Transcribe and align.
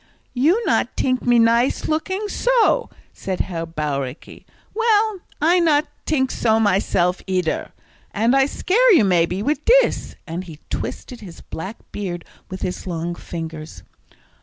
"You 0.33 0.65
not 0.65 0.97
tink 0.97 1.27
me 1.27 1.37
nice 1.37 1.87
looking 1.87 2.27
so?" 2.27 2.89
said 3.13 3.41
Herr 3.41 3.67
Bauricke. 3.67 4.45
"Well, 4.73 5.19
I 5.39 5.59
not 5.59 5.85
tink 6.07 6.31
so 6.31 6.59
myself, 6.59 7.21
eeder. 7.27 7.69
And 8.11 8.35
I 8.35 8.47
scare 8.47 8.93
you 8.93 9.03
maybe, 9.03 9.43
wid 9.43 9.63
dis," 9.63 10.15
and 10.25 10.45
he 10.45 10.57
twisted 10.71 11.21
his 11.21 11.41
black 11.41 11.77
beard 11.91 12.25
with 12.49 12.63
his 12.63 12.87
long 12.87 13.13
fingers. 13.13 13.83